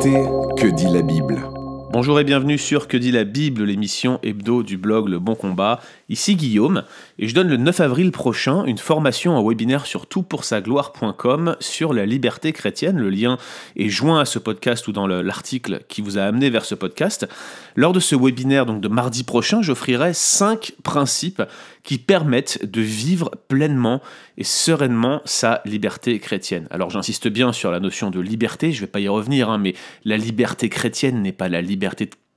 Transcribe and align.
Que 0.00 0.68
dit 0.68 0.86
la 0.86 1.02
Bible 1.02 1.42
Bonjour 1.90 2.20
et 2.20 2.24
bienvenue 2.24 2.58
sur 2.58 2.86
Que 2.86 2.98
dit 2.98 3.10
la 3.10 3.24
Bible, 3.24 3.64
l'émission 3.64 4.20
hebdo 4.22 4.62
du 4.62 4.76
blog 4.76 5.08
Le 5.08 5.18
Bon 5.18 5.34
Combat. 5.34 5.80
Ici 6.10 6.36
Guillaume, 6.36 6.84
et 7.18 7.28
je 7.28 7.34
donne 7.34 7.48
le 7.48 7.56
9 7.56 7.80
avril 7.80 8.12
prochain 8.12 8.64
une 8.64 8.78
formation 8.78 9.36
en 9.36 9.46
webinaire 9.46 9.86
sur 9.86 10.06
toutpoursagloire.com 10.06 11.56
sur 11.60 11.94
la 11.94 12.04
liberté 12.04 12.52
chrétienne. 12.52 12.98
Le 12.98 13.08
lien 13.08 13.38
est 13.76 13.88
joint 13.88 14.20
à 14.20 14.26
ce 14.26 14.38
podcast 14.38 14.86
ou 14.88 14.92
dans 14.92 15.06
l'article 15.06 15.80
qui 15.88 16.02
vous 16.02 16.18
a 16.18 16.22
amené 16.22 16.50
vers 16.50 16.66
ce 16.66 16.74
podcast. 16.74 17.26
Lors 17.74 17.92
de 17.92 18.00
ce 18.00 18.14
webinaire, 18.14 18.66
donc 18.66 18.80
de 18.82 18.88
mardi 18.88 19.24
prochain, 19.24 19.62
j'offrirai 19.62 20.12
5 20.12 20.72
principes 20.82 21.42
qui 21.84 21.98
permettent 21.98 22.70
de 22.70 22.82
vivre 22.82 23.30
pleinement 23.48 24.02
et 24.36 24.44
sereinement 24.44 25.22
sa 25.24 25.62
liberté 25.64 26.18
chrétienne. 26.18 26.68
Alors 26.70 26.90
j'insiste 26.90 27.28
bien 27.28 27.52
sur 27.52 27.70
la 27.70 27.80
notion 27.80 28.10
de 28.10 28.20
liberté, 28.20 28.72
je 28.72 28.78
ne 28.78 28.80
vais 28.82 28.90
pas 28.90 29.00
y 29.00 29.08
revenir, 29.08 29.48
hein, 29.48 29.58
mais 29.58 29.74
la 30.04 30.16
liberté 30.16 30.68
chrétienne 30.68 31.22
n'est 31.22 31.32
pas 31.32 31.48
la 31.48 31.62
liberté 31.62 31.77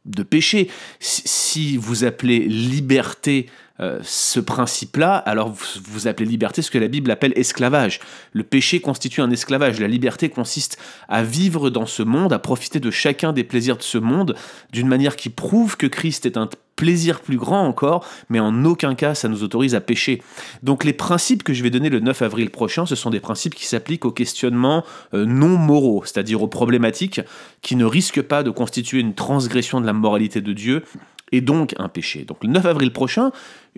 de 0.06 0.24
péché. 0.24 0.70
Si 1.00 1.78
vous 1.78 2.04
appelez 2.04 2.40
liberté 2.40 3.48
euh, 3.80 4.00
ce 4.04 4.40
principe-là, 4.40 5.16
alors 5.16 5.50
vous, 5.50 6.08
appelez 6.08 6.28
liberté 6.28 6.62
ce 6.62 6.70
que 6.70 6.78
la 6.78 6.88
Bible 6.88 7.10
appelle 7.10 7.34
esclavage. 7.36 8.00
Le 8.34 8.44
péché 8.44 8.80
constitue 8.80 9.22
un 9.22 9.32
esclavage. 9.32 9.80
La 9.80 9.88
liberté 9.88 10.30
consiste 10.30 10.78
à 11.08 11.24
vivre 11.24 11.70
dans 11.70 11.86
ce 11.86 12.04
monde, 12.04 12.34
à 12.34 12.40
profiter 12.40 12.80
de 12.80 12.92
chacun 12.92 13.34
des 13.34 13.44
plaisirs 13.44 13.78
de 13.78 13.84
ce 13.84 13.98
monde 13.98 14.36
d'une 14.72 14.88
manière 14.88 15.16
qui 15.16 15.30
prouve 15.30 15.78
que 15.78 15.88
Christ 15.88 16.26
est 16.26 16.38
un 16.38 16.50
plaisir 16.76 17.22
plus 17.22 17.38
grand 17.38 17.68
encore, 17.68 18.04
mais 18.30 18.40
en 18.40 18.66
aucun 18.66 18.96
cas 18.96 19.14
ça 19.14 19.28
nous 19.28 19.44
autorise 19.44 19.76
à 19.76 19.82
pécher. 19.82 20.22
Donc 20.64 20.84
les 20.84 20.94
principes 20.94 21.44
que 21.44 21.54
je 21.54 21.62
vais 21.62 21.70
donner 21.70 21.90
le 21.90 22.00
9 22.00 22.24
avril 22.24 22.50
prochain, 22.50 22.88
ce 22.88 22.96
sont 22.96 23.12
des 23.12 23.20
principes 23.20 23.54
qui 23.54 23.68
s'appliquent 23.68 24.06
aux 24.06 24.12
questionnements 24.12 24.84
euh, 25.14 25.26
non 25.26 25.58
moraux, 25.58 26.02
c'est-à-dire 26.06 26.42
aux 26.42 26.48
problématiques 26.48 27.22
qui 27.62 27.76
ne 27.76 27.86
risquent 27.86 28.24
pas 28.24 28.42
de 28.42 28.50
constituer 28.50 29.00
une 29.00 29.14
transgression 29.14 29.80
de 29.80 29.86
la 29.86 29.94
moralité 29.94 30.42
de 30.42 30.54
Dieu 30.54 30.84
et 31.32 31.42
donc 31.42 31.74
un 31.78 31.90
péché. 31.90 32.24
Donc 32.24 32.44
le 32.44 32.50
9 32.50 32.66
avril 32.66 32.92
prochain, 32.92 33.32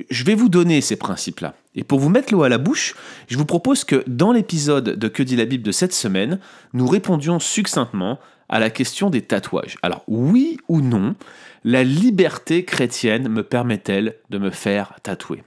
je 0.09 0.23
vais 0.23 0.35
vous 0.35 0.49
donner 0.49 0.81
ces 0.81 0.95
principes-là. 0.95 1.55
Et 1.75 1.83
pour 1.83 1.99
vous 1.99 2.09
mettre 2.09 2.33
l'eau 2.33 2.43
à 2.43 2.49
la 2.49 2.57
bouche, 2.57 2.95
je 3.27 3.37
vous 3.37 3.45
propose 3.45 3.83
que 3.83 4.03
dans 4.07 4.31
l'épisode 4.31 4.97
de 4.97 5.07
Que 5.07 5.23
dit 5.23 5.35
la 5.35 5.45
Bible 5.45 5.63
de 5.63 5.71
cette 5.71 5.93
semaine, 5.93 6.39
nous 6.73 6.87
répondions 6.87 7.39
succinctement 7.39 8.19
à 8.49 8.59
la 8.59 8.69
question 8.69 9.09
des 9.09 9.21
tatouages. 9.21 9.77
Alors 9.81 10.03
oui 10.07 10.57
ou 10.67 10.81
non, 10.81 11.15
la 11.63 11.83
liberté 11.83 12.65
chrétienne 12.65 13.27
me 13.29 13.43
permet-elle 13.43 14.15
de 14.29 14.37
me 14.37 14.49
faire 14.49 14.93
tatouer? 15.01 15.43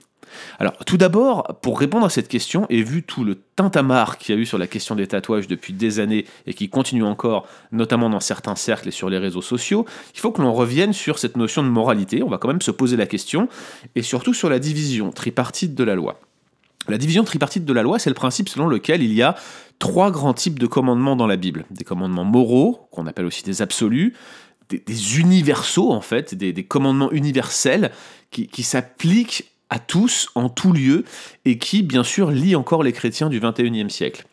Alors, 0.59 0.73
tout 0.85 0.97
d'abord, 0.97 1.59
pour 1.61 1.79
répondre 1.79 2.05
à 2.05 2.09
cette 2.09 2.27
question, 2.27 2.65
et 2.69 2.81
vu 2.81 3.03
tout 3.03 3.23
le 3.23 3.35
tintamarre 3.55 4.17
qu'il 4.17 4.35
y 4.35 4.37
a 4.37 4.41
eu 4.41 4.45
sur 4.45 4.57
la 4.57 4.67
question 4.67 4.95
des 4.95 5.07
tatouages 5.07 5.47
depuis 5.47 5.73
des 5.73 5.99
années 5.99 6.25
et 6.45 6.53
qui 6.53 6.69
continue 6.69 7.03
encore, 7.03 7.47
notamment 7.71 8.09
dans 8.09 8.19
certains 8.19 8.55
cercles 8.55 8.89
et 8.89 8.91
sur 8.91 9.09
les 9.09 9.17
réseaux 9.17 9.41
sociaux, 9.41 9.85
il 10.13 10.19
faut 10.19 10.31
que 10.31 10.41
l'on 10.41 10.53
revienne 10.53 10.93
sur 10.93 11.19
cette 11.19 11.37
notion 11.37 11.63
de 11.63 11.69
moralité. 11.69 12.23
On 12.23 12.29
va 12.29 12.37
quand 12.37 12.47
même 12.47 12.61
se 12.61 12.71
poser 12.71 12.97
la 12.97 13.05
question, 13.05 13.49
et 13.95 14.01
surtout 14.01 14.33
sur 14.33 14.49
la 14.49 14.59
division 14.59 15.11
tripartite 15.11 15.75
de 15.75 15.83
la 15.83 15.95
loi. 15.95 16.19
La 16.87 16.97
division 16.97 17.23
tripartite 17.23 17.65
de 17.65 17.73
la 17.73 17.83
loi, 17.83 17.99
c'est 17.99 18.09
le 18.09 18.15
principe 18.15 18.47
selon 18.47 18.67
lequel 18.67 19.03
il 19.03 19.13
y 19.13 19.21
a 19.21 19.35
trois 19.79 20.09
grands 20.09 20.33
types 20.33 20.57
de 20.57 20.67
commandements 20.67 21.15
dans 21.15 21.27
la 21.27 21.35
Bible. 21.35 21.65
Des 21.69 21.83
commandements 21.83 22.23
moraux, 22.23 22.87
qu'on 22.91 23.07
appelle 23.07 23.25
aussi 23.25 23.43
des 23.43 23.61
absolus, 23.61 24.13
des, 24.69 25.19
universaux 25.19 25.91
en 25.91 26.01
fait, 26.01 26.35
des, 26.35 26.63
commandements 26.63 27.11
universels 27.11 27.91
qui, 28.31 28.63
s'appliquent 28.63 29.51
à 29.69 29.79
tous, 29.79 30.29
en 30.35 30.49
tout 30.49 30.73
lieu, 30.73 31.03
et 31.45 31.57
qui 31.57 31.83
bien 31.83 32.03
sûr 32.03 32.31
lient 32.31 32.55
encore 32.55 32.83
les 32.83 32.93
chrétiens 32.93 33.29
du 33.29 33.39
21e 33.39 33.89
siècle. 33.89 34.25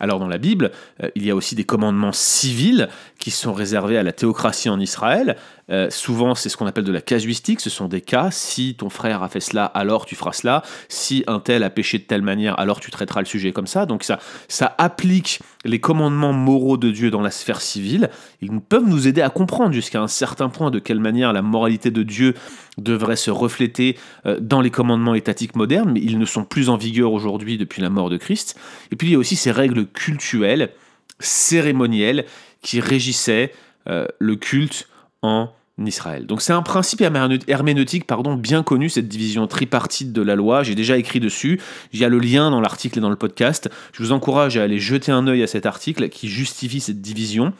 Alors 0.00 0.18
dans 0.18 0.28
la 0.28 0.38
Bible, 0.38 0.72
euh, 1.02 1.10
il 1.14 1.24
y 1.24 1.30
a 1.30 1.36
aussi 1.36 1.54
des 1.54 1.64
commandements 1.64 2.12
civils 2.12 2.88
qui 3.18 3.30
sont 3.30 3.52
réservés 3.52 3.98
à 3.98 4.02
la 4.02 4.12
théocratie 4.12 4.70
en 4.70 4.80
Israël. 4.80 5.36
Euh, 5.70 5.88
souvent, 5.90 6.34
c'est 6.34 6.48
ce 6.48 6.56
qu'on 6.56 6.66
appelle 6.66 6.84
de 6.84 6.92
la 6.92 7.00
casuistique. 7.00 7.60
Ce 7.60 7.70
sont 7.70 7.88
des 7.88 8.00
cas. 8.00 8.30
Si 8.30 8.74
ton 8.74 8.90
frère 8.90 9.22
a 9.22 9.28
fait 9.28 9.40
cela, 9.40 9.64
alors 9.64 10.06
tu 10.06 10.16
feras 10.16 10.32
cela. 10.32 10.62
Si 10.88 11.24
un 11.26 11.38
tel 11.38 11.62
a 11.62 11.70
péché 11.70 11.98
de 11.98 12.04
telle 12.04 12.22
manière, 12.22 12.58
alors 12.58 12.80
tu 12.80 12.90
traiteras 12.90 13.20
le 13.20 13.26
sujet 13.26 13.52
comme 13.52 13.66
ça. 13.66 13.86
Donc 13.86 14.02
ça, 14.02 14.18
ça 14.48 14.74
applique 14.78 15.40
les 15.64 15.80
commandements 15.80 16.32
moraux 16.32 16.76
de 16.76 16.90
Dieu 16.90 17.10
dans 17.10 17.20
la 17.20 17.30
sphère 17.30 17.60
civile. 17.60 18.10
Ils 18.40 18.60
peuvent 18.60 18.86
nous 18.86 19.06
aider 19.06 19.22
à 19.22 19.30
comprendre 19.30 19.72
jusqu'à 19.72 20.00
un 20.00 20.08
certain 20.08 20.48
point 20.48 20.70
de 20.70 20.78
quelle 20.78 21.00
manière 21.00 21.32
la 21.32 21.42
moralité 21.42 21.90
de 21.90 22.02
Dieu 22.02 22.34
devrait 22.78 23.16
se 23.16 23.30
refléter 23.30 23.96
euh, 24.26 24.38
dans 24.40 24.60
les 24.60 24.70
commandements 24.70 25.14
étatiques 25.14 25.54
modernes, 25.54 25.92
mais 25.92 26.00
ils 26.00 26.18
ne 26.18 26.24
sont 26.24 26.44
plus 26.44 26.68
en 26.68 26.76
vigueur 26.76 27.12
aujourd'hui 27.12 27.58
depuis 27.58 27.82
la 27.82 27.90
mort 27.90 28.10
de 28.10 28.16
Christ. 28.16 28.58
Et 28.90 28.96
puis 28.96 29.08
il 29.08 29.12
y 29.12 29.16
a 29.16 29.18
aussi 29.18 29.36
ces 29.36 29.50
règles 29.50 29.86
cultuelles, 29.86 30.70
cérémonielles, 31.18 32.24
qui 32.62 32.80
régissaient 32.80 33.52
euh, 33.88 34.06
le 34.18 34.36
culte 34.36 34.88
en 35.22 35.50
Israël. 35.86 36.26
Donc 36.26 36.42
c'est 36.42 36.52
un 36.52 36.62
principe 36.62 37.00
herméneutique 37.00 38.06
pardon, 38.06 38.34
bien 38.34 38.62
connu, 38.62 38.88
cette 38.88 39.08
division 39.08 39.46
tripartite 39.46 40.12
de 40.12 40.22
la 40.22 40.34
loi. 40.34 40.62
J'ai 40.62 40.74
déjà 40.74 40.96
écrit 40.96 41.20
dessus. 41.20 41.60
Il 41.92 42.00
y 42.00 42.04
a 42.04 42.08
le 42.08 42.18
lien 42.18 42.50
dans 42.50 42.60
l'article 42.60 42.98
et 42.98 43.00
dans 43.00 43.10
le 43.10 43.16
podcast. 43.16 43.70
Je 43.92 44.02
vous 44.02 44.12
encourage 44.12 44.56
à 44.56 44.62
aller 44.62 44.78
jeter 44.78 45.12
un 45.12 45.26
œil 45.26 45.42
à 45.42 45.46
cet 45.46 45.66
article 45.66 46.08
qui 46.08 46.28
justifie 46.28 46.80
cette 46.80 47.00
division. 47.00 47.52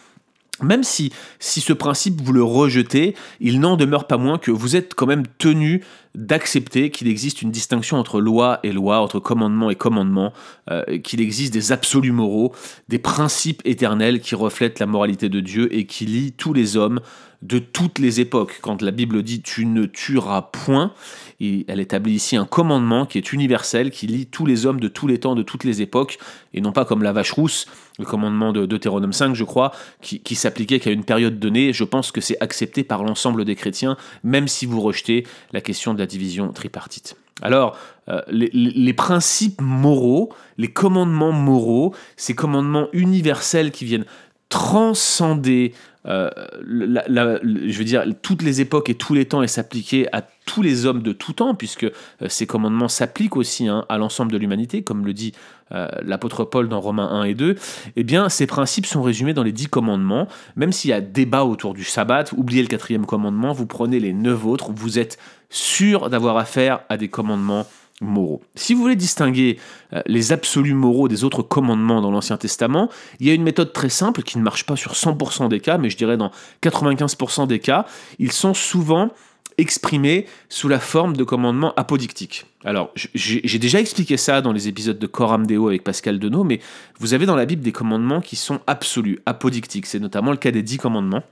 Même 0.63 0.85
si, 0.85 1.13
si 1.39 1.61
ce 1.61 1.73
principe 1.73 2.21
vous 2.21 2.33
le 2.33 2.43
rejetez, 2.43 3.15
il 3.41 3.61
n'en 3.61 3.77
demeure 3.77 4.07
pas 4.07 4.19
moins 4.19 4.39
que 4.39 4.51
vous 4.51 4.77
êtes 4.77 4.95
quand 4.95 5.07
même 5.07 5.27
tenu 5.39 5.83
d'accepter 6.15 6.91
qu'il 6.91 7.09
existe 7.09 7.43
une 7.43 7.51
distinction 7.51 7.97
entre 7.97 8.21
loi 8.21 8.61
et 8.63 8.73
loi, 8.73 9.01
entre 9.01 9.21
commandement 9.21 9.71
et 9.71 9.77
commandement, 9.77 10.33
euh, 10.71 10.99
qu'il 10.99 11.21
existe 11.21 11.53
des 11.53 11.73
absolus 11.73 12.13
moraux, 12.13 12.53
des 12.89 12.99
principes 12.99 13.63
éternels 13.65 14.21
qui 14.21 14.35
reflètent 14.35 14.81
la 14.81 14.87
moralité 14.87 15.29
de 15.29 15.41
Dieu 15.41 15.73
et 15.75 15.87
qui 15.87 16.07
lient 16.07 16.33
tous 16.33 16.53
les 16.53 16.77
hommes 16.77 17.01
de 17.43 17.59
toutes 17.59 17.99
les 17.99 18.21
époques. 18.21 18.59
Quand 18.61 18.83
la 18.83 18.91
Bible 18.91 19.23
dit 19.23 19.41
tu 19.41 19.65
ne 19.65 19.87
tueras 19.87 20.43
point, 20.43 20.93
elle 21.41 21.81
établit 21.81 22.15
ici 22.15 22.37
un 22.37 22.45
commandement 22.45 23.07
qui 23.07 23.17
est 23.17 23.33
universel, 23.33 23.91
qui 23.91 24.07
lie 24.07 24.27
tous 24.27 24.45
les 24.45 24.67
hommes 24.67 24.81
de 24.81 24.89
tous 24.89 25.07
les 25.07 25.19
temps, 25.19 25.35
de 25.35 25.43
toutes 25.43 25.65
les 25.65 25.81
époques, 25.81 26.19
et 26.53 26.61
non 26.61 26.73
pas 26.73 26.85
comme 26.85 27.03
la 27.03 27.13
vache 27.13 27.33
rousse, 27.33 27.67
le 27.99 28.05
commandement 28.05 28.53
de 28.53 28.67
Deutéronome 28.67 29.13
5, 29.13 29.35
je 29.35 29.45
crois, 29.45 29.73
qui, 30.03 30.35
s'appliquait 30.35 30.81
qu'à 30.81 30.91
une 30.91 31.05
période 31.05 31.39
donnée. 31.39 31.73
Je 31.73 31.85
pense 31.85 32.13
que 32.13 32.21
c'est 32.21 32.41
accepté 32.41 32.85
par 32.85 33.05
l'ensemble 33.05 33.45
des 33.45 33.55
chrétiens, 33.55 33.97
même 34.23 34.49
si 34.49 34.67
vous 34.67 34.81
rejetez 34.81 35.27
la 35.53 35.61
question 35.61 35.95
de 35.95 35.99
la 36.01 36.07
division 36.07 36.53
tripartite. 36.53 37.17
Alors, 37.43 37.79
euh, 38.09 38.21
les, 38.29 38.93
principes 38.93 39.61
moraux, 39.63 40.31
les 40.59 40.69
commandements 40.69 41.33
moraux, 41.33 41.95
ces 42.17 42.35
commandements 42.35 42.89
universels 42.93 43.71
qui 43.71 43.85
viennent 43.85 44.05
transcender 44.49 45.73
euh, 46.07 46.31
je 46.63 47.79
veux 47.79 47.85
dire, 47.85 48.05
toutes 48.23 48.43
les 48.43 48.61
époques 48.61 48.89
et 48.89 48.95
tous 48.95 49.15
les 49.15 49.27
temps 49.27 49.43
et 49.43 49.49
s'appliquer 49.49 50.09
à 50.15 50.23
tous 50.47 50.63
les 50.63 50.87
hommes 50.87 51.03
de 51.03 51.13
tout 51.13 51.33
temps, 51.33 51.55
puisque 51.55 51.85
euh, 51.85 51.91
ces 52.29 52.47
commandements 52.47 52.89
s'appliquent 52.89 53.37
aussi 53.37 53.69
hein, 53.69 53.85
à 53.89 53.99
l'ensemble 53.99 54.33
de 54.33 54.39
l'humanité, 54.39 54.83
comme 54.83 55.05
le 55.05 55.13
dit 55.13 55.33
euh, 55.73 55.89
l'apôtre 56.03 56.45
Paul 56.45 56.69
dans 56.69 56.81
Romains 56.81 57.09
1 57.09 57.25
et 57.25 57.35
2, 57.35 57.55
eh 57.97 58.05
bien, 58.05 58.29
ces 58.29 58.47
principes 58.47 58.87
sont 58.87 59.03
résumés 59.03 59.35
dans 59.35 59.43
les 59.43 59.53
dix 59.53 59.69
commandements. 59.69 60.27
Même 60.57 60.73
s'il 60.73 60.91
y 60.91 60.95
a 60.95 61.01
débat 61.01 61.45
autour 61.45 61.75
du 61.75 61.85
sabbat, 61.85 62.25
oubliez 62.37 62.63
le 62.63 62.69
quatrième 62.69 63.07
commandement, 63.07 63.53
vous 63.53 63.67
prenez 63.67 64.01
les 64.01 64.13
neuf 64.13 64.47
autres, 64.47 64.73
vous 64.73 64.99
êtes 64.99 65.19
sûr 65.51 66.11
d'avoir 66.11 66.37
affaire 66.37 66.81
à 66.89 66.97
des 66.97 67.09
commandements 67.09 67.67
moraux. 68.01 68.41
Si 68.55 68.75
vous 68.75 68.81
voulez 68.81 68.97
distinguer 68.97 69.59
euh, 69.93 70.03
les 70.07 70.33
absolus 70.33 70.75
moraux 70.75 71.09
des 71.09 71.25
autres 71.25 71.43
commandements 71.43 72.01
dans 72.01 72.11
l'Ancien 72.11 72.37
Testament, 72.37 72.89
il 73.19 73.27
y 73.27 73.31
a 73.31 73.35
une 73.35 73.43
méthode 73.43 73.73
très 73.73 73.91
simple 73.91 74.23
qui 74.23 74.39
ne 74.39 74.43
marche 74.43 74.65
pas 74.65 74.77
sur 74.77 74.93
100% 74.93 75.49
des 75.49 75.61
cas, 75.61 75.79
mais 75.79 75.91
je 75.91 75.97
dirais 75.97 76.17
dans 76.17 76.31
95% 76.63 77.47
des 77.47 77.59
cas, 77.59 77.87
ils 78.19 78.33
sont 78.33 78.55
souvent 78.55 79.11
exprimés 79.59 80.27
sous 80.49 80.69
la 80.69 80.81
forme 80.81 81.17
de 81.17 81.25
commandements 81.25 81.75
apodictiques. 81.77 82.47
Alors, 82.65 82.93
j'ai 83.15 83.59
déjà 83.59 83.81
expliqué 83.81 84.17
ça 84.17 84.41
dans 84.41 84.53
les 84.53 84.69
épisodes 84.69 84.99
de 84.99 85.07
Coram 85.07 85.47
Deo 85.47 85.69
avec 85.69 85.85
Pascal 85.85 86.19
Denot, 86.19 86.45
mais 86.45 86.61
vous 86.99 87.15
avez 87.15 87.27
dans 87.27 87.37
la 87.37 87.47
Bible 87.47 87.63
des 87.63 87.73
commandements 87.73 88.21
qui 88.21 88.37
sont 88.37 88.61
absolus, 88.67 89.19
apodictiques. 89.27 89.87
C'est 89.87 89.99
notamment 89.99 90.31
le 90.31 90.37
cas 90.37 90.51
des 90.51 90.63
dix 90.63 90.79
commandements. 90.79 91.23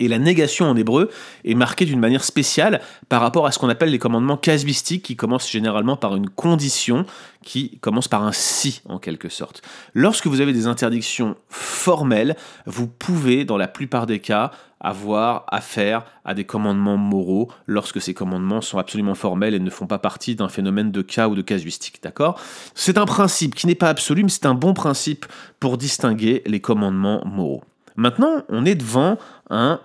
Et 0.00 0.08
la 0.08 0.18
négation 0.18 0.66
en 0.66 0.76
hébreu 0.76 1.10
est 1.44 1.54
marquée 1.54 1.84
d'une 1.84 2.00
manière 2.00 2.24
spéciale 2.24 2.80
par 3.08 3.20
rapport 3.20 3.46
à 3.46 3.52
ce 3.52 3.58
qu'on 3.58 3.68
appelle 3.68 3.90
les 3.90 3.98
commandements 3.98 4.38
casuistiques 4.38 5.04
qui 5.04 5.14
commencent 5.14 5.50
généralement 5.50 5.96
par 5.96 6.16
une 6.16 6.28
condition 6.28 7.04
qui 7.44 7.78
commence 7.78 8.08
par 8.08 8.24
un 8.24 8.32
si 8.32 8.82
en 8.86 8.98
quelque 8.98 9.28
sorte. 9.28 9.62
Lorsque 9.94 10.26
vous 10.26 10.40
avez 10.40 10.52
des 10.52 10.66
interdictions 10.66 11.36
formelles, 11.48 12.36
vous 12.66 12.86
pouvez 12.86 13.44
dans 13.44 13.56
la 13.56 13.68
plupart 13.68 14.06
des 14.06 14.18
cas 14.18 14.50
avoir 14.80 15.44
affaire 15.48 16.04
à 16.24 16.32
des 16.32 16.44
commandements 16.44 16.96
moraux 16.96 17.50
lorsque 17.66 18.00
ces 18.00 18.14
commandements 18.14 18.62
sont 18.62 18.78
absolument 18.78 19.14
formels 19.14 19.54
et 19.54 19.58
ne 19.58 19.70
font 19.70 19.86
pas 19.86 19.98
partie 19.98 20.34
d'un 20.34 20.48
phénomène 20.48 20.90
de 20.90 21.02
cas 21.02 21.28
ou 21.28 21.34
de 21.34 21.42
casuistique, 21.42 22.02
d'accord? 22.02 22.40
C'est 22.74 22.96
un 22.96 23.04
principe 23.04 23.54
qui 23.54 23.66
n'est 23.66 23.74
pas 23.74 23.90
absolu, 23.90 24.22
mais 24.22 24.30
c'est 24.30 24.46
un 24.46 24.54
bon 24.54 24.72
principe 24.72 25.26
pour 25.60 25.76
distinguer 25.76 26.42
les 26.46 26.60
commandements 26.60 27.22
moraux. 27.26 27.62
Maintenant, 28.00 28.44
on 28.48 28.64
est 28.64 28.76
devant 28.76 29.18
euh, 29.52 29.76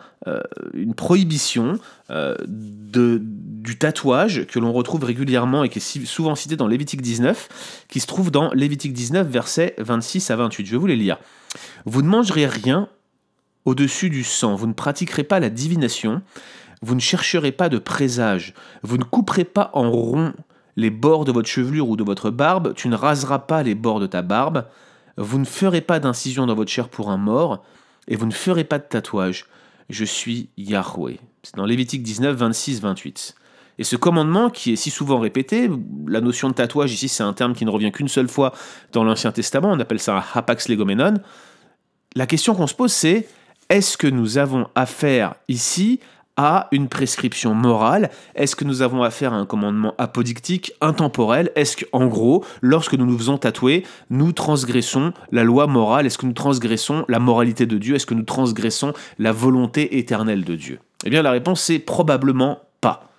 une 0.74 0.94
prohibition 0.94 1.80
euh, 2.12 2.34
du 2.48 3.78
tatouage 3.78 4.46
que 4.46 4.58
l'on 4.58 4.72
retrouve 4.72 5.04
régulièrement 5.04 5.66
et 5.66 5.70
qui 5.70 5.80
est 5.80 6.06
souvent 6.06 6.34
cité 6.34 6.56
dans 6.56 6.68
Lévitique 6.68 7.02
19, 7.02 7.86
qui 7.90 8.00
se 8.00 8.08
trouve 8.08 8.32
dans 8.32 8.54
Lévitique 8.54 8.94
19, 8.94 9.28
versets 9.28 9.76
26 9.80 10.32
à 10.32 10.38
28. 10.38 10.66
Je 10.66 10.72
vais 10.72 10.78
vous 10.78 10.88
les 10.88 10.96
lire. 10.96 11.18
Vous 11.84 12.02
ne 12.04 12.08
mangerez 12.08 12.46
rien 12.46 12.88
au-dessus 13.66 14.10
du 14.10 14.24
sang. 14.24 14.56
Vous 14.56 14.68
ne 14.68 14.74
pratiquerez 14.74 15.26
pas 15.26 15.42
la 15.42 15.50
divination. 15.50 16.22
Vous 16.82 16.96
ne 16.96 17.02
chercherez 17.02 17.52
pas 17.52 17.68
de 17.68 17.80
présage. 17.80 18.54
Vous 18.82 18.98
ne 18.98 19.04
couperez 19.04 19.44
pas 19.44 19.72
en 19.74 19.92
rond 19.92 20.32
les 20.78 20.90
bords 20.90 21.26
de 21.26 21.34
votre 21.34 21.50
chevelure 21.50 21.90
ou 21.90 21.98
de 21.98 22.04
votre 22.06 22.30
barbe. 22.30 22.76
Tu 22.76 22.88
ne 22.88 22.96
raseras 22.96 23.40
pas 23.40 23.62
les 23.62 23.76
bords 23.76 24.00
de 24.00 24.08
ta 24.08 24.22
barbe. 24.22 24.68
Vous 25.18 25.38
ne 25.38 25.46
ferez 25.46 25.82
pas 25.82 26.00
d'incision 26.00 26.46
dans 26.46 26.56
votre 26.56 26.72
chair 26.72 26.88
pour 26.88 27.10
un 27.10 27.18
mort. 27.18 27.62
Et 28.08 28.16
vous 28.16 28.26
ne 28.26 28.32
ferez 28.32 28.64
pas 28.64 28.80
de 28.80 28.84
tatouage. 28.84 29.46
Je 29.90 30.06
suis 30.06 30.50
Yahweh. 30.58 31.20
C'est 31.44 31.56
dans 31.56 31.66
Lévitique 31.66 32.04
19, 32.04 32.36
26, 32.36 32.82
28. 32.82 33.36
Et 33.78 33.84
ce 33.84 33.96
commandement 33.96 34.50
qui 34.50 34.74
est 34.74 34.76
si 34.76 34.90
souvent 34.90 35.20
répété, 35.20 35.70
la 36.08 36.22
notion 36.22 36.50
de 36.50 36.54
tatouage 36.54 36.94
ici 36.94 37.10
c'est 37.10 37.24
un 37.24 37.34
terme 37.34 37.54
qui 37.54 37.66
ne 37.66 37.70
revient 37.70 37.92
qu'une 37.92 38.08
seule 38.08 38.30
fois 38.30 38.54
dans 38.94 39.04
l'Ancien 39.04 39.32
Testament, 39.32 39.72
on 39.72 39.80
appelle 39.80 40.00
ça 40.00 40.18
un 40.18 40.24
hapax 40.34 40.70
legomenon. 40.70 41.16
La 42.16 42.26
question 42.26 42.56
qu'on 42.56 42.68
se 42.68 42.74
pose 42.74 42.94
c'est 42.94 43.28
est-ce 43.70 43.98
que 43.98 44.08
nous 44.08 44.38
avons 44.38 44.68
affaire 44.76 45.36
ici 45.48 46.00
à 46.38 46.68
une 46.72 46.90
prescription 46.90 47.54
morale. 47.54 48.10
Est-ce 48.36 48.56
que 48.56 48.66
nous 48.66 48.82
avons 48.82 49.04
affaire 49.04 49.34
à 49.34 49.38
un 49.38 49.46
commandement 49.46 49.94
apodictique, 49.98 50.74
intemporel? 50.82 51.52
Est-ce 51.56 51.78
qu'en 51.78 52.08
gros, 52.08 52.44
lorsque 52.62 52.94
nous 52.94 53.06
nous 53.06 53.18
faisons 53.18 53.38
tatouer, 53.38 53.86
nous 54.10 54.32
transgressons 54.32 55.14
la 55.32 55.44
loi 55.44 55.68
morale? 55.68 56.06
Est-ce 56.06 56.18
que 56.18 56.26
nous 56.26 56.34
transgressons 56.34 57.06
la 57.08 57.20
moralité 57.20 57.66
de 57.66 57.78
Dieu? 57.78 57.96
Est-ce 57.96 58.06
que 58.06 58.14
nous 58.14 58.24
transgressons 58.24 58.94
la 59.20 59.32
volonté 59.32 59.98
éternelle 59.98 60.44
de 60.44 60.56
Dieu? 60.56 60.80
Eh 61.06 61.10
bien 61.10 61.22
la 61.22 61.32
réponse 61.32 61.62
c'est 61.62 61.80
probablement 61.80 62.60
pas. 62.82 63.10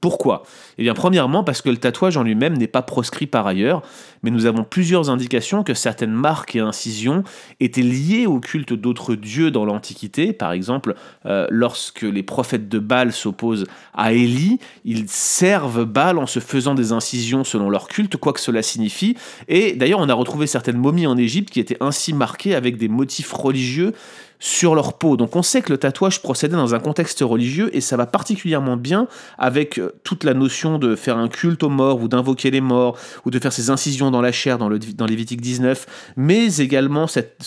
Pourquoi? 0.00 0.44
Eh 0.78 0.82
bien, 0.82 0.94
premièrement, 0.94 1.44
parce 1.44 1.60
que 1.60 1.68
le 1.68 1.76
tatouage 1.76 2.16
en 2.16 2.22
lui-même 2.22 2.56
n'est 2.56 2.66
pas 2.66 2.80
proscrit 2.80 3.26
par 3.26 3.46
ailleurs, 3.46 3.82
mais 4.22 4.30
nous 4.30 4.46
avons 4.46 4.64
plusieurs 4.64 5.10
indications 5.10 5.62
que 5.62 5.74
certaines 5.74 6.12
marques 6.12 6.56
et 6.56 6.60
incisions 6.60 7.22
étaient 7.60 7.82
liées 7.82 8.26
au 8.26 8.40
culte 8.40 8.72
d'autres 8.72 9.14
dieux 9.14 9.50
dans 9.50 9.66
l'Antiquité. 9.66 10.32
Par 10.32 10.52
exemple, 10.52 10.94
euh, 11.26 11.46
lorsque 11.50 12.00
les 12.00 12.22
prophètes 12.22 12.70
de 12.70 12.78
Baal 12.78 13.12
s'opposent 13.12 13.66
à 13.92 14.14
Élie, 14.14 14.58
ils 14.86 15.06
servent 15.06 15.84
Baal 15.84 16.16
en 16.16 16.26
se 16.26 16.40
faisant 16.40 16.74
des 16.74 16.92
incisions 16.92 17.44
selon 17.44 17.68
leur 17.68 17.86
culte, 17.86 18.16
quoi 18.16 18.32
que 18.32 18.40
cela 18.40 18.62
signifie. 18.62 19.18
Et 19.48 19.74
d'ailleurs, 19.74 20.00
on 20.00 20.08
a 20.08 20.14
retrouvé 20.14 20.46
certaines 20.46 20.78
momies 20.78 21.06
en 21.06 21.18
Égypte 21.18 21.50
qui 21.50 21.60
étaient 21.60 21.76
ainsi 21.80 22.14
marquées 22.14 22.54
avec 22.54 22.78
des 22.78 22.88
motifs 22.88 23.32
religieux 23.32 23.92
sur 24.40 24.74
leur 24.74 24.94
peau. 24.94 25.18
Donc 25.18 25.36
on 25.36 25.42
sait 25.42 25.60
que 25.60 25.70
le 25.70 25.78
tatouage 25.78 26.22
procédait 26.22 26.56
dans 26.56 26.74
un 26.74 26.80
contexte 26.80 27.20
religieux 27.20 27.70
et 27.76 27.82
ça 27.82 27.96
va 27.96 28.06
particulièrement 28.06 28.76
bien 28.78 29.06
avec 29.38 29.78
euh, 29.78 29.92
toute 30.02 30.24
la 30.24 30.32
notion 30.34 30.78
de 30.78 30.96
faire 30.96 31.18
un 31.18 31.28
culte 31.28 31.62
aux 31.62 31.68
morts 31.68 32.00
ou 32.00 32.08
d'invoquer 32.08 32.50
les 32.50 32.62
morts 32.62 32.98
ou 33.26 33.30
de 33.30 33.38
faire 33.38 33.52
ces 33.52 33.68
incisions 33.68 34.10
dans 34.10 34.22
la 34.22 34.32
chair 34.32 34.56
dans, 34.56 34.70
le, 34.70 34.78
dans 34.78 35.04
Lévitique 35.04 35.42
19, 35.42 36.14
mais 36.16 36.56
également 36.56 37.06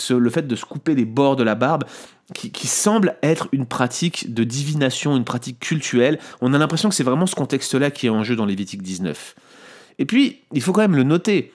le 0.09 0.29
fait 0.29 0.47
de 0.47 0.55
se 0.55 0.65
couper 0.65 0.93
les 0.93 1.05
bords 1.05 1.35
de 1.35 1.43
la 1.43 1.55
barbe. 1.55 1.83
Qui, 2.33 2.67
semble 2.67 3.17
être 3.21 3.49
une 3.51 3.65
pratique 3.65 4.33
de 4.33 4.45
divination, 4.45 5.15
une 5.15 5.25
pratique 5.25 5.59
cultuelle. 5.59 6.19
On 6.41 6.53
a 6.53 6.57
l'impression 6.57 6.87
que 6.87 6.95
c'est 6.95 7.03
vraiment 7.03 7.27
ce 7.27 7.35
contexte-là 7.35 7.91
qui 7.91 8.07
est 8.07 8.09
en 8.09 8.23
jeu 8.23 8.35
dans 8.35 8.45
Lévitique 8.45 8.81
19. 8.81 9.35
Et 9.99 10.05
puis, 10.05 10.39
il 10.53 10.61
faut 10.61 10.71
quand 10.71 10.81
même 10.81 10.95
le 10.95 11.03
noter, 11.03 11.51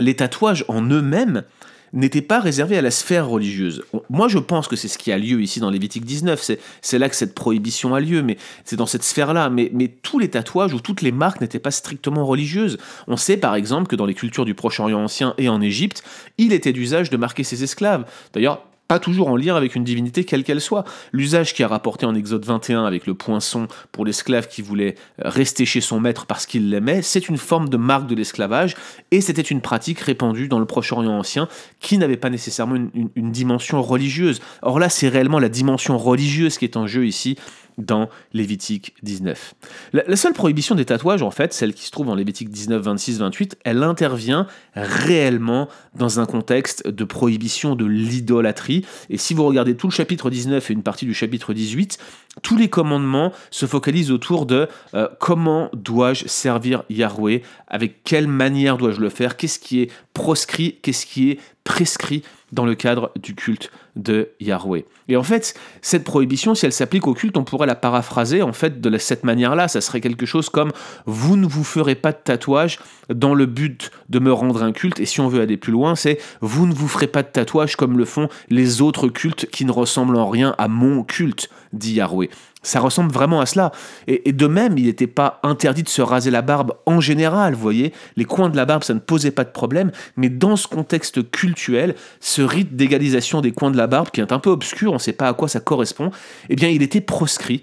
les 0.00 0.14
tatouages 0.14 0.64
en 0.68 0.82
eux-mêmes 0.82 1.44
n'était 1.92 2.22
pas 2.22 2.40
réservé 2.40 2.78
à 2.78 2.82
la 2.82 2.90
sphère 2.90 3.28
religieuse. 3.28 3.84
Moi, 4.08 4.28
je 4.28 4.38
pense 4.38 4.68
que 4.68 4.76
c'est 4.76 4.88
ce 4.88 4.98
qui 4.98 5.12
a 5.12 5.18
lieu 5.18 5.42
ici 5.42 5.60
dans 5.60 5.70
Lévitique 5.70 6.04
19. 6.04 6.50
C'est 6.80 6.98
là 6.98 7.08
que 7.08 7.16
cette 7.16 7.34
prohibition 7.34 7.94
a 7.94 8.00
lieu, 8.00 8.22
mais 8.22 8.38
c'est 8.64 8.76
dans 8.76 8.86
cette 8.86 9.02
sphère-là. 9.02 9.50
Mais, 9.50 9.70
mais 9.74 9.88
tous 9.88 10.18
les 10.18 10.28
tatouages 10.28 10.72
ou 10.72 10.80
toutes 10.80 11.02
les 11.02 11.12
marques 11.12 11.40
n'étaient 11.40 11.58
pas 11.58 11.70
strictement 11.70 12.24
religieuses. 12.24 12.78
On 13.08 13.16
sait 13.16 13.36
par 13.36 13.54
exemple 13.54 13.88
que 13.88 13.96
dans 13.96 14.06
les 14.06 14.14
cultures 14.14 14.44
du 14.44 14.54
Proche-Orient 14.54 15.02
ancien 15.02 15.34
et 15.38 15.48
en 15.48 15.60
Égypte, 15.60 16.02
il 16.38 16.52
était 16.52 16.72
d'usage 16.72 17.10
de 17.10 17.16
marquer 17.16 17.44
ses 17.44 17.62
esclaves. 17.62 18.06
D'ailleurs, 18.32 18.64
toujours 18.98 19.28
en 19.28 19.36
lien 19.36 19.56
avec 19.56 19.74
une 19.74 19.84
divinité 19.84 20.24
quelle 20.24 20.44
qu'elle 20.44 20.60
soit. 20.60 20.84
L'usage 21.12 21.54
qui 21.54 21.62
a 21.62 21.68
rapporté 21.68 22.06
en 22.06 22.14
Exode 22.14 22.44
21 22.44 22.84
avec 22.84 23.06
le 23.06 23.14
poinçon 23.14 23.68
pour 23.90 24.04
l'esclave 24.04 24.48
qui 24.48 24.62
voulait 24.62 24.94
rester 25.18 25.64
chez 25.64 25.80
son 25.80 26.00
maître 26.00 26.26
parce 26.26 26.46
qu'il 26.46 26.70
l'aimait, 26.70 27.02
c'est 27.02 27.28
une 27.28 27.38
forme 27.38 27.68
de 27.68 27.76
marque 27.76 28.06
de 28.06 28.14
l'esclavage 28.14 28.76
et 29.10 29.20
c'était 29.20 29.42
une 29.42 29.60
pratique 29.60 30.00
répandue 30.00 30.48
dans 30.48 30.58
le 30.58 30.66
Proche-Orient 30.66 31.12
ancien 31.12 31.48
qui 31.80 31.98
n'avait 31.98 32.16
pas 32.16 32.30
nécessairement 32.30 32.76
une 32.76 33.32
dimension 33.32 33.82
religieuse. 33.82 34.40
Or 34.62 34.78
là, 34.78 34.88
c'est 34.88 35.08
réellement 35.08 35.38
la 35.38 35.48
dimension 35.48 35.98
religieuse 35.98 36.58
qui 36.58 36.64
est 36.64 36.76
en 36.76 36.86
jeu 36.86 37.06
ici 37.06 37.36
dans 37.78 38.08
Lévitique 38.32 38.94
19. 39.02 39.54
La, 39.92 40.16
seule 40.16 40.32
prohibition 40.32 40.74
des 40.74 40.84
tatouages, 40.84 41.22
en 41.22 41.30
fait, 41.30 41.52
celle 41.52 41.74
qui 41.74 41.86
se 41.86 41.90
trouve 41.90 42.08
en 42.08 42.14
Lévitique 42.14 42.50
19, 42.50 42.82
26, 42.82 43.18
28, 43.18 43.58
elle 43.64 43.82
intervient 43.82 44.46
réellement 44.74 45.68
dans 45.94 46.20
un 46.20 46.26
contexte 46.26 46.86
de 46.86 47.04
prohibition 47.04 47.74
de 47.74 47.84
l'idolâtrie. 47.84 48.84
Et 49.10 49.18
si 49.18 49.34
vous 49.34 49.44
regardez 49.44 49.76
tout 49.76 49.88
le 49.88 49.92
chapitre 49.92 50.30
19 50.30 50.70
et 50.70 50.72
une 50.72 50.82
partie 50.82 51.06
du 51.06 51.14
chapitre 51.14 51.52
18, 51.52 51.98
tous 52.42 52.56
les 52.56 52.68
commandements 52.68 53.32
se 53.50 53.66
focalisent 53.66 54.10
autour 54.10 54.46
de 54.46 54.68
euh, 54.94 55.08
comment 55.20 55.70
dois-je 55.74 56.28
servir 56.28 56.84
Yahweh, 56.88 57.42
avec 57.68 58.04
quelle 58.04 58.26
manière 58.26 58.78
dois-je 58.78 59.00
le 59.00 59.10
faire, 59.10 59.36
qu'est-ce 59.36 59.58
qui 59.58 59.82
est 59.82 59.90
proscrit, 60.14 60.78
qu'est-ce 60.82 61.04
qui 61.04 61.30
est 61.30 61.40
prescrit 61.64 62.22
dans 62.52 62.64
le 62.64 62.74
cadre 62.74 63.10
du 63.20 63.34
culte 63.34 63.70
de 63.96 64.30
Yahweh. 64.40 64.84
Et 65.08 65.16
en 65.16 65.22
fait, 65.22 65.54
cette 65.80 66.04
prohibition, 66.04 66.54
si 66.54 66.64
elle 66.66 66.72
s'applique 66.72 67.06
au 67.06 67.14
culte, 67.14 67.36
on 67.36 67.44
pourrait 67.44 67.66
la 67.66 67.74
paraphraser 67.74 68.42
en 68.42 68.52
fait 68.52 68.80
de 68.80 68.98
cette 68.98 69.24
manière-là. 69.24 69.68
Ça 69.68 69.80
serait 69.80 70.00
quelque 70.00 70.26
chose 70.26 70.48
comme 70.48 70.72
vous 71.06 71.36
ne 71.36 71.46
vous 71.46 71.64
ferez 71.64 71.94
pas 71.94 72.12
de 72.12 72.18
tatouage 72.22 72.78
dans 73.12 73.34
le 73.34 73.46
but 73.46 73.90
de 74.08 74.18
me 74.18 74.32
rendre 74.32 74.62
un 74.62 74.72
culte. 74.72 75.00
Et 75.00 75.06
si 75.06 75.20
on 75.20 75.28
veut 75.28 75.40
aller 75.40 75.56
plus 75.56 75.72
loin, 75.72 75.94
c'est 75.94 76.18
vous 76.40 76.66
ne 76.66 76.74
vous 76.74 76.88
ferez 76.88 77.08
pas 77.08 77.22
de 77.22 77.28
tatouage 77.28 77.76
comme 77.76 77.98
le 77.98 78.04
font 78.04 78.28
les 78.48 78.80
autres 78.80 79.08
cultes 79.08 79.46
qui 79.46 79.64
ne 79.64 79.72
ressemblent 79.72 80.16
en 80.16 80.28
rien 80.28 80.54
à 80.58 80.68
mon 80.68 81.02
culte, 81.02 81.50
dit 81.72 81.94
Yahweh. 81.94 82.30
Ça 82.62 82.80
ressemble 82.80 83.12
vraiment 83.12 83.40
à 83.40 83.46
cela. 83.46 83.72
Et, 84.06 84.32
de 84.32 84.46
même, 84.46 84.78
il 84.78 84.86
n'était 84.86 85.06
pas 85.06 85.40
interdit 85.42 85.82
de 85.82 85.88
se 85.88 86.02
raser 86.02 86.30
la 86.30 86.42
barbe 86.42 86.72
en 86.86 87.00
général, 87.00 87.54
vous 87.54 87.60
voyez. 87.60 87.92
Les 88.16 88.24
coins 88.24 88.50
de 88.50 88.56
la 88.56 88.64
barbe, 88.64 88.84
ça 88.84 88.94
ne 88.94 89.00
posait 89.00 89.30
pas 89.32 89.44
de 89.44 89.50
problème. 89.50 89.90
Mais 90.16 90.28
dans 90.28 90.56
ce 90.56 90.68
contexte 90.68 91.30
cultuel, 91.30 91.94
ce 92.20 92.42
rite 92.42 92.76
d'égalisation 92.76 93.40
des 93.40 93.52
coins 93.52 93.70
de 93.70 93.76
la 93.76 93.86
barbe, 93.86 94.10
qui 94.10 94.20
est 94.20 94.32
un 94.32 94.38
peu 94.38 94.50
obscur, 94.50 94.92
on 94.92 94.96
ne 94.96 95.00
sait 95.00 95.12
pas 95.12 95.28
à 95.28 95.34
quoi 95.34 95.48
ça 95.48 95.60
correspond, 95.60 96.10
eh 96.48 96.56
bien, 96.56 96.68
il 96.68 96.82
était 96.82 97.00
proscrit 97.00 97.62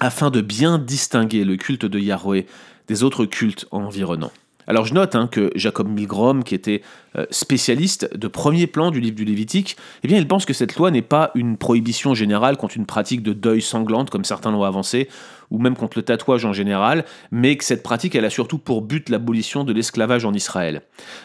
afin 0.00 0.30
de 0.30 0.40
bien 0.40 0.78
distinguer 0.78 1.44
le 1.44 1.56
culte 1.56 1.86
de 1.86 1.98
Yahweh 1.98 2.46
des 2.88 3.02
autres 3.02 3.24
cultes 3.24 3.66
environnants. 3.70 4.32
Alors 4.66 4.86
je 4.86 4.94
note 4.94 5.14
hein, 5.14 5.28
que 5.30 5.50
Jacob 5.54 5.88
Milgrom, 5.88 6.42
qui 6.42 6.54
était 6.54 6.82
euh, 7.16 7.26
spécialiste 7.30 8.16
de 8.16 8.28
premier 8.28 8.66
plan 8.66 8.90
du 8.90 9.00
livre 9.00 9.16
du 9.16 9.24
Lévitique, 9.24 9.76
eh 10.02 10.08
bien 10.08 10.18
il 10.18 10.26
pense 10.26 10.44
que 10.46 10.52
cette 10.52 10.76
loi 10.76 10.90
n'est 10.90 11.02
pas 11.02 11.30
une 11.34 11.56
prohibition 11.56 12.14
générale 12.14 12.56
contre 12.56 12.76
une 12.76 12.86
pratique 12.86 13.22
de 13.22 13.32
deuil 13.32 13.60
sanglante, 13.60 14.10
comme 14.10 14.24
certains 14.24 14.50
l'ont 14.50 14.64
avancé, 14.64 15.08
ou 15.54 15.58
même 15.58 15.76
contre 15.76 15.98
le 15.98 16.02
tatouage 16.02 16.44
en 16.44 16.52
général, 16.52 17.04
mais 17.30 17.56
que 17.56 17.64
cette 17.64 17.84
pratique, 17.84 18.16
elle 18.16 18.24
a 18.24 18.30
surtout 18.30 18.58
pour 18.58 18.82
but 18.82 19.08
l'abolition 19.08 19.62
de 19.62 19.72
l'esclavage 19.72 20.24
en 20.24 20.34
Israël. 20.34 20.82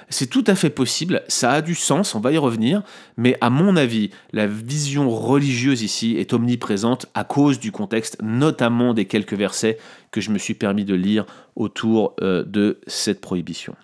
C'est 0.09 0.29
tout 0.29 0.43
à 0.45 0.53
fait 0.53 0.69
possible, 0.69 1.23
ça 1.27 1.51
a 1.51 1.61
du 1.63 1.73
sens, 1.73 2.13
on 2.13 2.19
va 2.19 2.31
y 2.31 2.37
revenir, 2.37 2.83
mais 3.17 3.35
à 3.41 3.49
mon 3.49 3.75
avis, 3.75 4.11
la 4.31 4.45
vision 4.45 5.09
religieuse 5.09 5.81
ici 5.81 6.15
est 6.17 6.31
omniprésente 6.31 7.07
à 7.15 7.23
cause 7.23 7.59
du 7.59 7.71
contexte, 7.71 8.17
notamment 8.21 8.93
des 8.93 9.05
quelques 9.05 9.33
versets 9.33 9.79
que 10.11 10.21
je 10.21 10.29
me 10.29 10.37
suis 10.37 10.53
permis 10.53 10.85
de 10.85 10.93
lire 10.93 11.25
autour 11.55 12.13
euh, 12.21 12.43
de 12.43 12.79
cette 12.85 13.21
prohibition. 13.21 13.75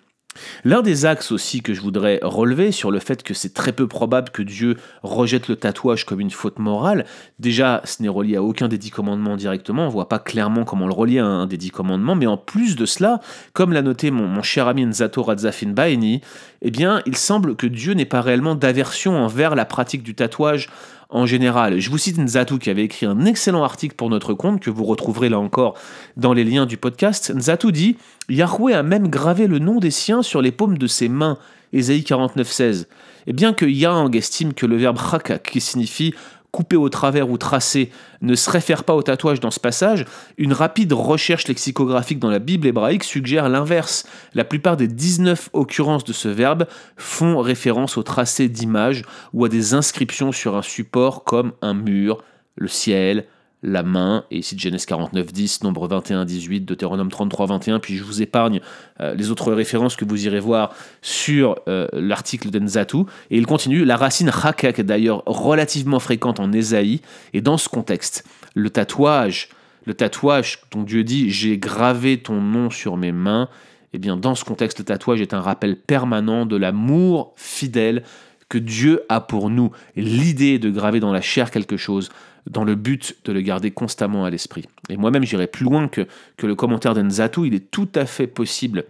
L'un 0.64 0.82
des 0.82 1.06
axes 1.06 1.32
aussi 1.32 1.62
que 1.62 1.74
je 1.74 1.80
voudrais 1.80 2.20
relever 2.22 2.72
sur 2.72 2.90
le 2.90 2.98
fait 2.98 3.22
que 3.22 3.34
c'est 3.34 3.54
très 3.54 3.72
peu 3.72 3.86
probable 3.86 4.30
que 4.30 4.42
Dieu 4.42 4.76
rejette 5.02 5.48
le 5.48 5.56
tatouage 5.56 6.04
comme 6.04 6.20
une 6.20 6.30
faute 6.30 6.58
morale, 6.58 7.04
déjà 7.38 7.82
ce 7.84 8.02
n'est 8.02 8.08
relié 8.08 8.36
à 8.36 8.42
aucun 8.42 8.68
des 8.68 8.78
dix 8.78 8.90
commandements 8.90 9.36
directement, 9.36 9.86
on 9.86 9.88
voit 9.88 10.08
pas 10.08 10.18
clairement 10.18 10.64
comment 10.64 10.86
le 10.86 10.94
relier 10.94 11.18
à 11.18 11.26
un 11.26 11.46
des 11.46 11.56
dix 11.56 11.70
commandements, 11.70 12.14
mais 12.14 12.26
en 12.26 12.36
plus 12.36 12.76
de 12.76 12.86
cela, 12.86 13.20
comme 13.52 13.72
l'a 13.72 13.82
noté 13.82 14.10
mon, 14.10 14.42
cher 14.42 14.68
ami 14.68 14.84
Nzato 14.84 15.22
Radzafin 15.22 15.70
Baeni, 15.70 16.20
eh 16.62 16.70
bien 16.70 17.02
il 17.06 17.16
semble 17.16 17.56
que 17.56 17.66
Dieu 17.66 17.94
n'ait 17.94 18.04
pas 18.04 18.20
réellement 18.20 18.54
d'aversion 18.54 19.16
envers 19.16 19.54
la 19.54 19.64
pratique 19.64 20.02
du 20.02 20.14
tatouage 20.14 20.68
en 21.08 21.26
général. 21.26 21.78
Je 21.78 21.90
vous 21.90 21.98
cite 21.98 22.18
Nzatu 22.18 22.58
qui 22.58 22.70
avait 22.70 22.84
écrit 22.84 23.06
un 23.06 23.24
excellent 23.24 23.62
article 23.62 23.94
pour 23.94 24.10
notre 24.10 24.34
compte 24.34 24.60
que 24.60 24.70
vous 24.70 24.84
retrouverez 24.84 25.28
là 25.28 25.38
encore 25.38 25.74
dans 26.16 26.32
les 26.32 26.44
liens 26.44 26.66
du 26.66 26.76
podcast. 26.76 27.32
Nzatu 27.34 27.72
dit 27.72 27.96
Yahweh 28.28 28.74
a 28.74 28.82
même 28.82 29.08
gravé 29.08 29.46
le 29.46 29.58
nom 29.58 29.78
des 29.78 29.90
siens 29.90 30.22
sur 30.22 30.42
les 30.42 30.52
paumes 30.52 30.78
de 30.78 30.86
ses 30.86 31.08
mains. 31.08 31.38
Ésaïe 31.72 32.00
49.16. 32.00 32.86
Et 33.26 33.32
bien 33.32 33.52
que 33.52 33.66
Yang 33.66 34.16
estime 34.16 34.54
que 34.54 34.66
le 34.66 34.76
verbe 34.76 34.98
chakak, 34.98 35.50
qui 35.50 35.60
signifie 35.60 36.14
coupé 36.50 36.76
au 36.76 36.88
travers 36.88 37.30
ou 37.30 37.38
tracé 37.38 37.90
ne 38.22 38.34
se 38.34 38.50
réfère 38.50 38.84
pas 38.84 38.94
au 38.94 39.02
tatouage 39.02 39.40
dans 39.40 39.50
ce 39.50 39.60
passage, 39.60 40.04
une 40.38 40.52
rapide 40.52 40.92
recherche 40.92 41.48
lexicographique 41.48 42.18
dans 42.18 42.30
la 42.30 42.38
Bible 42.38 42.66
hébraïque 42.66 43.04
suggère 43.04 43.48
l'inverse. 43.48 44.06
La 44.34 44.44
plupart 44.44 44.76
des 44.76 44.88
19 44.88 45.50
occurrences 45.52 46.04
de 46.04 46.12
ce 46.12 46.28
verbe 46.28 46.66
font 46.96 47.38
référence 47.38 47.96
au 47.96 48.02
tracé 48.02 48.48
d'images 48.48 49.02
ou 49.32 49.44
à 49.44 49.48
des 49.48 49.74
inscriptions 49.74 50.32
sur 50.32 50.56
un 50.56 50.62
support 50.62 51.24
comme 51.24 51.52
un 51.62 51.74
mur, 51.74 52.22
le 52.56 52.68
ciel, 52.68 53.26
la 53.66 53.82
main, 53.82 54.24
et 54.30 54.38
ici 54.38 54.54
de 54.54 54.60
Genèse 54.60 54.86
49, 54.86 55.32
10, 55.32 55.64
Nombre 55.64 55.88
21, 55.88 56.24
18, 56.24 56.60
Deutéronome 56.60 57.10
33, 57.10 57.46
21, 57.46 57.80
puis 57.80 57.96
je 57.96 58.04
vous 58.04 58.22
épargne 58.22 58.60
euh, 59.00 59.14
les 59.14 59.32
autres 59.32 59.52
références 59.52 59.96
que 59.96 60.04
vous 60.04 60.24
irez 60.24 60.38
voir 60.38 60.72
sur 61.02 61.56
euh, 61.66 61.88
l'article 61.92 62.50
d'Enzatu, 62.50 62.98
et 63.30 63.36
il 63.36 63.44
continue, 63.44 63.84
la 63.84 63.96
racine 63.96 64.30
Hakak 64.30 64.78
est 64.78 64.84
d'ailleurs 64.84 65.24
relativement 65.26 65.98
fréquente 65.98 66.38
en 66.38 66.52
Ésaïe, 66.52 67.00
et 67.34 67.40
dans 67.40 67.58
ce 67.58 67.68
contexte, 67.68 68.24
le 68.54 68.70
tatouage, 68.70 69.48
le 69.84 69.94
tatouage 69.94 70.60
dont 70.70 70.84
Dieu 70.84 71.02
dit 71.02 71.30
j'ai 71.30 71.58
gravé 71.58 72.18
ton 72.18 72.40
nom 72.40 72.70
sur 72.70 72.96
mes 72.96 73.12
mains, 73.12 73.48
eh 73.92 73.98
bien 73.98 74.16
dans 74.16 74.36
ce 74.36 74.44
contexte, 74.44 74.78
le 74.78 74.84
tatouage 74.84 75.20
est 75.20 75.34
un 75.34 75.40
rappel 75.40 75.76
permanent 75.76 76.46
de 76.46 76.56
l'amour 76.56 77.32
fidèle 77.34 78.04
que 78.48 78.58
Dieu 78.58 79.02
a 79.08 79.20
pour 79.20 79.50
nous. 79.50 79.70
L'idée 79.96 80.58
de 80.58 80.70
graver 80.70 81.00
dans 81.00 81.12
la 81.12 81.20
chair 81.20 81.50
quelque 81.50 81.76
chose 81.76 82.10
dans 82.48 82.64
le 82.64 82.74
but 82.74 83.16
de 83.24 83.32
le 83.32 83.40
garder 83.40 83.70
constamment 83.70 84.24
à 84.24 84.30
l'esprit. 84.30 84.66
Et 84.88 84.96
moi-même, 84.96 85.24
j'irai 85.24 85.46
plus 85.46 85.64
loin 85.64 85.88
que, 85.88 86.06
que 86.36 86.46
le 86.46 86.54
commentaire 86.54 86.94
d'Enzatu. 86.94 87.46
Il 87.46 87.54
est 87.54 87.70
tout 87.70 87.88
à 87.94 88.06
fait 88.06 88.26
possible 88.26 88.84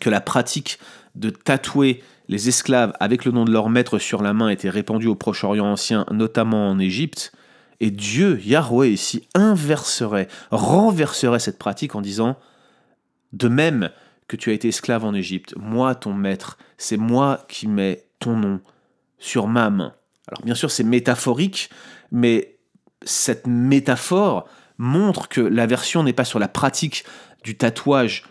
que 0.00 0.10
la 0.10 0.20
pratique 0.20 0.78
de 1.14 1.30
tatouer 1.30 2.02
les 2.28 2.48
esclaves 2.48 2.92
avec 3.00 3.24
le 3.24 3.32
nom 3.32 3.44
de 3.44 3.52
leur 3.52 3.68
maître 3.68 3.98
sur 3.98 4.22
la 4.22 4.32
main 4.32 4.48
était 4.48 4.70
répandue 4.70 5.08
au 5.08 5.14
Proche-Orient 5.14 5.66
ancien, 5.66 6.06
notamment 6.10 6.70
en 6.70 6.78
Égypte. 6.78 7.32
Et 7.80 7.90
Dieu, 7.90 8.40
Yahweh, 8.40 8.92
ici, 8.92 9.28
inverserait, 9.34 10.28
renverserait 10.50 11.40
cette 11.40 11.58
pratique 11.58 11.94
en 11.94 12.00
disant 12.00 12.38
De 13.32 13.48
même 13.48 13.90
que 14.26 14.36
tu 14.36 14.50
as 14.50 14.54
été 14.54 14.68
esclave 14.68 15.04
en 15.04 15.12
Égypte, 15.12 15.54
moi, 15.56 15.94
ton 15.94 16.14
maître, 16.14 16.56
c'est 16.78 16.96
moi 16.96 17.44
qui 17.48 17.68
mets 17.68 18.04
ton 18.20 18.36
nom 18.36 18.60
sur 19.24 19.46
ma 19.46 19.70
main. 19.70 19.94
Alors 20.28 20.42
bien 20.44 20.54
sûr, 20.54 20.70
c'est 20.70 20.84
métaphorique, 20.84 21.70
mais 22.12 22.58
cette 23.02 23.46
métaphore 23.46 24.46
montre 24.76 25.28
que 25.28 25.40
la 25.40 25.66
version 25.66 26.02
n'est 26.02 26.12
pas 26.12 26.24
sur 26.24 26.38
la 26.38 26.48
pratique 26.48 27.04
du 27.42 27.56
tatouage 27.56 28.24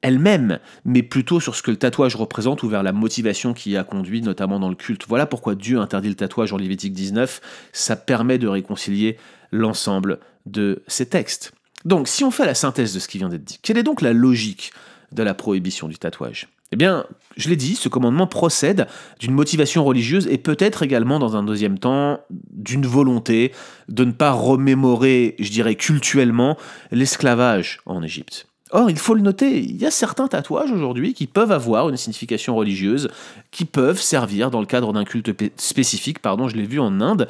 elle-même, 0.00 0.58
mais 0.84 1.02
plutôt 1.02 1.38
sur 1.38 1.54
ce 1.54 1.62
que 1.62 1.70
le 1.70 1.76
tatouage 1.76 2.16
représente 2.16 2.62
ou 2.62 2.68
vers 2.68 2.82
la 2.82 2.92
motivation 2.92 3.54
qui 3.54 3.70
y 3.70 3.76
a 3.76 3.84
conduit, 3.84 4.20
notamment 4.20 4.58
dans 4.58 4.68
le 4.68 4.74
culte. 4.74 5.06
Voilà 5.08 5.26
pourquoi 5.26 5.54
Dieu 5.54 5.78
interdit 5.78 6.08
le 6.08 6.16
tatouage 6.16 6.52
en 6.52 6.56
Lévitique 6.56 6.92
19. 6.92 7.40
Ça 7.72 7.94
permet 7.94 8.38
de 8.38 8.48
réconcilier 8.48 9.16
l'ensemble 9.52 10.18
de 10.46 10.82
ces 10.88 11.06
textes. 11.06 11.52
Donc, 11.84 12.08
si 12.08 12.24
on 12.24 12.30
fait 12.30 12.46
la 12.46 12.54
synthèse 12.54 12.94
de 12.94 12.98
ce 12.98 13.08
qui 13.08 13.18
vient 13.18 13.28
d'être 13.28 13.44
dit, 13.44 13.58
quelle 13.62 13.78
est 13.78 13.84
donc 13.84 14.02
la 14.02 14.12
logique 14.12 14.72
de 15.12 15.22
la 15.22 15.34
prohibition 15.34 15.88
du 15.88 15.98
tatouage? 15.98 16.48
Eh 16.72 16.76
bien, 16.76 17.04
je 17.36 17.48
l'ai 17.50 17.56
dit, 17.56 17.76
ce 17.76 17.88
commandement 17.88 18.26
procède 18.26 18.86
d'une 19.20 19.32
motivation 19.32 19.84
religieuse 19.84 20.26
et 20.28 20.38
peut-être 20.38 20.82
également, 20.82 21.18
dans 21.18 21.36
un 21.36 21.42
deuxième 21.42 21.78
temps, 21.78 22.20
d'une 22.30 22.86
volonté 22.86 23.52
de 23.88 24.04
ne 24.04 24.12
pas 24.12 24.32
remémorer, 24.32 25.36
je 25.38 25.50
dirais 25.50 25.74
cultuellement, 25.74 26.56
l'esclavage 26.90 27.80
en 27.84 28.02
Égypte. 28.02 28.46
Or, 28.70 28.88
il 28.88 28.98
faut 28.98 29.14
le 29.14 29.20
noter, 29.20 29.58
il 29.58 29.76
y 29.76 29.84
a 29.84 29.90
certains 29.90 30.28
tatouages 30.28 30.72
aujourd'hui 30.72 31.12
qui 31.12 31.26
peuvent 31.26 31.52
avoir 31.52 31.90
une 31.90 31.98
signification 31.98 32.56
religieuse, 32.56 33.10
qui 33.50 33.66
peuvent 33.66 34.00
servir 34.00 34.50
dans 34.50 34.60
le 34.60 34.66
cadre 34.66 34.94
d'un 34.94 35.04
culte 35.04 35.30
spécifique, 35.60 36.20
pardon, 36.20 36.48
je 36.48 36.56
l'ai 36.56 36.64
vu 36.64 36.80
en 36.80 37.02
Inde, 37.02 37.28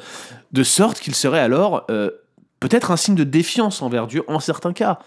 de 0.53 0.63
sorte 0.63 1.01
qu'il 1.01 1.13
serait 1.13 1.41
alors 1.41 1.85
euh, 1.91 2.11
peut-être 2.61 2.91
un 2.91 2.97
signe 2.97 3.15
de 3.15 3.25
défiance 3.25 3.81
envers 3.81 4.07
Dieu 4.07 4.23
en 4.29 4.39
certains 4.39 4.71
cas. 4.71 4.99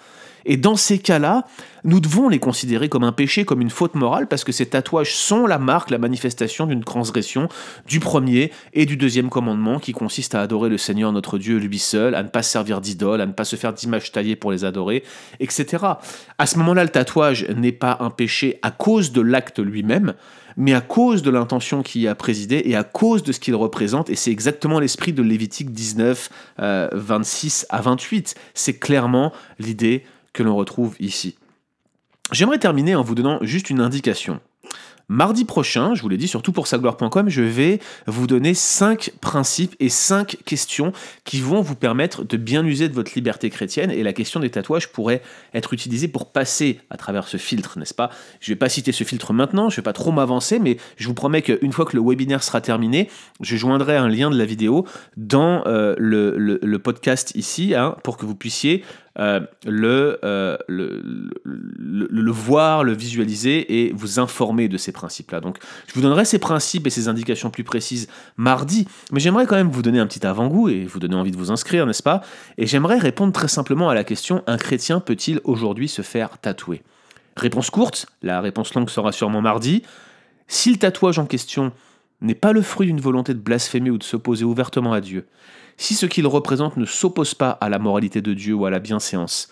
Et 0.46 0.56
dans 0.56 0.76
ces 0.76 0.98
cas-là, 0.98 1.44
nous 1.82 2.00
devons 2.00 2.28
les 2.28 2.38
considérer 2.38 2.88
comme 2.88 3.02
un 3.04 3.12
péché, 3.12 3.44
comme 3.44 3.60
une 3.60 3.70
faute 3.70 3.96
morale, 3.96 4.28
parce 4.28 4.44
que 4.44 4.52
ces 4.52 4.66
tatouages 4.66 5.14
sont 5.14 5.46
la 5.46 5.58
marque, 5.58 5.90
la 5.90 5.98
manifestation 5.98 6.66
d'une 6.66 6.84
transgression 6.84 7.48
du 7.86 7.98
premier 7.98 8.52
et 8.72 8.86
du 8.86 8.96
deuxième 8.96 9.28
commandement, 9.28 9.80
qui 9.80 9.92
consiste 9.92 10.36
à 10.36 10.40
adorer 10.40 10.68
le 10.68 10.78
Seigneur 10.78 11.12
notre 11.12 11.36
Dieu 11.38 11.58
lui 11.58 11.78
seul, 11.80 12.14
à 12.14 12.22
ne 12.22 12.28
pas 12.28 12.42
se 12.42 12.50
servir 12.50 12.80
d'idole, 12.80 13.20
à 13.20 13.26
ne 13.26 13.32
pas 13.32 13.44
se 13.44 13.56
faire 13.56 13.72
d'images 13.72 14.12
taillées 14.12 14.36
pour 14.36 14.52
les 14.52 14.64
adorer, 14.64 15.02
etc. 15.40 15.84
À 16.38 16.46
ce 16.46 16.58
moment-là, 16.58 16.84
le 16.84 16.90
tatouage 16.90 17.46
n'est 17.48 17.72
pas 17.72 17.96
un 18.00 18.10
péché 18.10 18.60
à 18.62 18.70
cause 18.70 19.10
de 19.10 19.20
l'acte 19.20 19.58
lui-même, 19.58 20.14
mais 20.56 20.74
à 20.74 20.80
cause 20.80 21.22
de 21.22 21.30
l'intention 21.30 21.82
qui 21.82 22.00
y 22.00 22.08
a 22.08 22.14
présidé 22.14 22.62
et 22.64 22.76
à 22.76 22.84
cause 22.84 23.22
de 23.22 23.32
ce 23.32 23.40
qu'il 23.40 23.54
représente. 23.54 24.10
Et 24.10 24.14
c'est 24.14 24.30
exactement 24.30 24.80
l'esprit 24.80 25.12
de 25.12 25.22
Lévitique 25.22 25.72
19, 25.72 26.30
26 26.92 27.66
euh, 27.70 27.76
à 27.76 27.82
28. 27.82 28.34
C'est 28.54 28.78
clairement 28.78 29.32
l'idée 29.58 30.04
que 30.36 30.42
l'on 30.42 30.54
retrouve 30.54 30.94
ici. 31.00 31.36
J'aimerais 32.30 32.58
terminer 32.58 32.94
en 32.94 33.02
vous 33.02 33.14
donnant 33.14 33.38
juste 33.42 33.70
une 33.70 33.80
indication. 33.80 34.40
Mardi 35.08 35.44
prochain, 35.44 35.94
je 35.94 36.02
vous 36.02 36.08
l'ai 36.08 36.16
dit 36.16 36.26
sur 36.26 36.42
toutpoursagloire.com, 36.42 37.28
je 37.28 37.42
vais 37.42 37.78
vous 38.08 38.26
donner 38.26 38.54
5 38.54 39.12
principes 39.20 39.76
et 39.78 39.88
5 39.88 40.38
questions 40.44 40.92
qui 41.22 41.40
vont 41.40 41.60
vous 41.60 41.76
permettre 41.76 42.24
de 42.24 42.36
bien 42.36 42.66
user 42.66 42.88
de 42.88 42.94
votre 42.94 43.12
liberté 43.14 43.48
chrétienne. 43.48 43.92
Et 43.92 44.02
la 44.02 44.12
question 44.12 44.40
des 44.40 44.50
tatouages 44.50 44.88
pourrait 44.88 45.22
être 45.54 45.72
utilisée 45.72 46.08
pour 46.08 46.32
passer 46.32 46.80
à 46.90 46.96
travers 46.96 47.28
ce 47.28 47.36
filtre, 47.36 47.78
n'est-ce 47.78 47.94
pas? 47.94 48.10
Je 48.40 48.50
ne 48.50 48.56
vais 48.56 48.58
pas 48.58 48.68
citer 48.68 48.90
ce 48.90 49.04
filtre 49.04 49.32
maintenant, 49.32 49.70
je 49.70 49.74
ne 49.74 49.76
vais 49.76 49.84
pas 49.84 49.92
trop 49.92 50.10
m'avancer, 50.10 50.58
mais 50.58 50.76
je 50.96 51.06
vous 51.06 51.14
promets 51.14 51.42
qu'une 51.42 51.72
fois 51.72 51.84
que 51.84 51.96
le 51.96 52.02
webinaire 52.02 52.42
sera 52.42 52.60
terminé, 52.60 53.08
je 53.40 53.56
joindrai 53.56 53.96
un 53.96 54.08
lien 54.08 54.28
de 54.28 54.36
la 54.36 54.44
vidéo 54.44 54.86
dans 55.16 55.62
euh, 55.66 55.94
le, 55.98 56.78
podcast 56.78 57.32
ici 57.36 57.76
hein, 57.76 57.96
pour 58.02 58.16
que 58.16 58.26
vous 58.26 58.34
puissiez 58.34 58.82
euh, 59.18 59.40
euh, 59.66 60.56
le, 60.68 61.30
le, 61.46 62.08
le, 62.10 62.30
voir, 62.30 62.84
le 62.84 62.92
visualiser 62.92 63.80
et 63.80 63.92
vous 63.92 64.18
informer 64.18 64.68
de 64.68 64.76
ces 64.76 64.92
principes-là. 64.92 65.40
Donc, 65.40 65.58
je 65.86 65.94
vous 65.94 66.02
donnerai 66.02 66.24
ces 66.24 66.38
principes 66.38 66.86
et 66.86 66.90
ces 66.90 67.08
indications 67.08 67.50
plus 67.50 67.64
précises 67.64 68.08
mardi, 68.36 68.86
mais 69.12 69.20
j'aimerais 69.20 69.46
quand 69.46 69.56
même 69.56 69.70
vous 69.70 69.82
donner 69.82 70.00
un 70.00 70.06
petit 70.06 70.26
avant-goût 70.26 70.68
et 70.68 70.84
vous 70.84 70.98
donner 70.98 71.14
envie 71.14 71.30
de 71.30 71.36
vous 71.36 71.50
inscrire, 71.50 71.86
n'est-ce 71.86 72.02
pas? 72.02 72.20
Et 72.58 72.66
j'aimerais 72.66 72.98
répondre 72.98 73.32
très 73.32 73.48
simplement 73.48 73.88
à 73.88 73.94
la 73.94 74.04
question 74.04 74.42
un 74.46 74.58
chrétien 74.58 75.00
peut-il 75.00 75.40
aujourd'hui 75.44 75.88
se 75.88 76.02
faire 76.02 76.38
tatouer? 76.38 76.82
Réponse 77.36 77.70
courte, 77.70 78.06
la 78.22 78.40
réponse 78.40 78.74
longue 78.74 78.90
sera 78.90 79.12
sûrement 79.12 79.42
mardi. 79.42 79.82
Si 80.48 80.70
le 80.70 80.78
tatouage 80.78 81.18
en 81.18 81.26
question 81.26 81.72
n'est 82.20 82.34
pas 82.34 82.52
le 82.52 82.62
fruit 82.62 82.86
d'une 82.86 83.00
volonté 83.00 83.34
de 83.34 83.38
blasphémer 83.38 83.90
ou 83.90 83.98
de 83.98 84.04
s'opposer 84.04 84.44
ouvertement 84.44 84.92
à 84.92 85.00
Dieu, 85.00 85.26
si 85.76 85.94
ce 85.94 86.06
qu'il 86.06 86.26
représente 86.26 86.76
ne 86.76 86.86
s'oppose 86.86 87.34
pas 87.34 87.50
à 87.50 87.68
la 87.68 87.78
moralité 87.78 88.22
de 88.22 88.34
Dieu 88.34 88.54
ou 88.54 88.66
à 88.66 88.70
la 88.70 88.78
bienséance, 88.78 89.48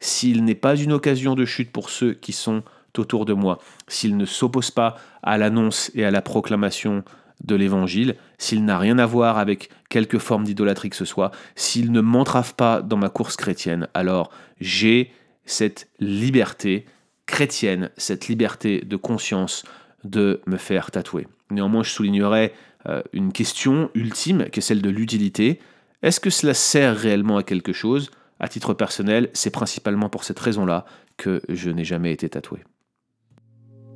s'il 0.00 0.44
n'est 0.44 0.54
pas 0.54 0.76
une 0.76 0.92
occasion 0.92 1.34
de 1.34 1.44
chute 1.44 1.70
pour 1.70 1.90
ceux 1.90 2.14
qui 2.14 2.32
sont 2.32 2.62
autour 2.98 3.26
de 3.26 3.34
moi, 3.34 3.58
s'il 3.88 4.16
ne 4.16 4.24
s'oppose 4.24 4.70
pas 4.70 4.96
à 5.22 5.36
l'annonce 5.36 5.90
et 5.94 6.04
à 6.04 6.10
la 6.10 6.22
proclamation 6.22 7.04
de 7.44 7.54
l'Évangile, 7.54 8.16
s'il 8.38 8.64
n'a 8.64 8.78
rien 8.78 8.98
à 8.98 9.04
voir 9.04 9.36
avec 9.38 9.68
quelque 9.90 10.18
forme 10.18 10.44
d'idolâtrie 10.44 10.88
que 10.88 10.96
ce 10.96 11.04
soit, 11.04 11.30
s'il 11.54 11.92
ne 11.92 12.00
m'entrave 12.00 12.54
pas 12.54 12.80
dans 12.80 12.96
ma 12.96 13.10
course 13.10 13.36
chrétienne, 13.36 13.88
alors 13.92 14.30
j'ai 14.60 15.12
cette 15.44 15.88
liberté 16.00 16.86
chrétienne, 17.26 17.90
cette 17.98 18.28
liberté 18.28 18.80
de 18.80 18.96
conscience 18.96 19.64
de 20.04 20.40
me 20.46 20.56
faire 20.56 20.90
tatouer. 20.90 21.26
Néanmoins, 21.50 21.82
je 21.82 21.90
soulignerai 21.90 22.52
euh, 22.88 23.02
une 23.12 23.32
question 23.32 23.90
ultime, 23.94 24.48
qui 24.50 24.60
est 24.60 24.62
celle 24.62 24.82
de 24.82 24.90
l'utilité. 24.90 25.60
Est-ce 26.02 26.20
que 26.20 26.30
cela 26.30 26.54
sert 26.54 26.96
réellement 26.96 27.38
à 27.38 27.42
quelque 27.42 27.72
chose? 27.72 28.10
À 28.38 28.48
titre 28.48 28.74
personnel, 28.74 29.30
c'est 29.32 29.50
principalement 29.50 30.08
pour 30.08 30.24
cette 30.24 30.38
raison-là 30.38 30.84
que 31.16 31.40
je 31.48 31.70
n'ai 31.70 31.84
jamais 31.84 32.12
été 32.12 32.28
tatoué. 32.28 32.60